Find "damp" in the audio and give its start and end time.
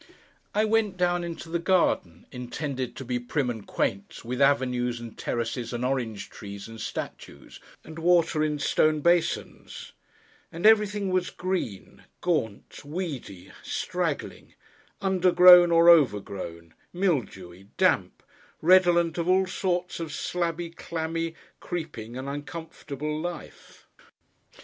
17.77-18.23